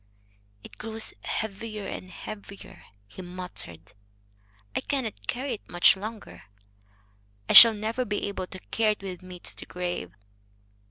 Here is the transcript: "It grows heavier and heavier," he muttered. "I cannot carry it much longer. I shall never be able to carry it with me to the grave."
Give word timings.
"It 0.63 0.79
grows 0.79 1.13
heavier 1.21 1.85
and 1.85 2.09
heavier," 2.09 2.85
he 3.07 3.21
muttered. 3.21 3.93
"I 4.75 4.81
cannot 4.81 5.27
carry 5.27 5.53
it 5.53 5.69
much 5.69 5.95
longer. 5.95 6.45
I 7.47 7.53
shall 7.53 7.75
never 7.75 8.03
be 8.03 8.27
able 8.27 8.47
to 8.47 8.59
carry 8.71 8.93
it 8.93 9.03
with 9.03 9.21
me 9.21 9.37
to 9.37 9.55
the 9.55 9.67
grave." 9.67 10.11